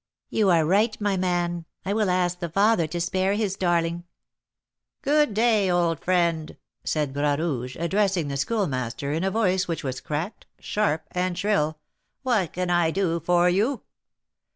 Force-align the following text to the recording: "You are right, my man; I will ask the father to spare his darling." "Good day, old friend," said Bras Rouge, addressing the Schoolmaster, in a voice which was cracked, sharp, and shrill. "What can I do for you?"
"You 0.31 0.49
are 0.49 0.65
right, 0.65 0.99
my 0.99 1.15
man; 1.15 1.65
I 1.85 1.93
will 1.93 2.09
ask 2.09 2.39
the 2.39 2.49
father 2.49 2.87
to 2.87 2.99
spare 2.99 3.35
his 3.35 3.55
darling." 3.55 4.05
"Good 5.03 5.35
day, 5.35 5.69
old 5.69 6.03
friend," 6.03 6.57
said 6.83 7.13
Bras 7.13 7.37
Rouge, 7.37 7.77
addressing 7.79 8.27
the 8.27 8.35
Schoolmaster, 8.37 9.11
in 9.13 9.23
a 9.23 9.29
voice 9.29 9.67
which 9.67 9.83
was 9.83 10.01
cracked, 10.01 10.47
sharp, 10.57 11.03
and 11.11 11.37
shrill. 11.37 11.77
"What 12.23 12.53
can 12.53 12.71
I 12.71 12.89
do 12.89 13.19
for 13.19 13.47
you?" 13.47 13.83